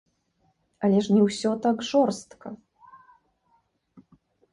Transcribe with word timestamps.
Але 0.85 1.01
ж 1.07 1.17
не 1.17 1.21
ўсё 1.25 1.51
так 1.65 1.83
жорстка. 1.89 2.47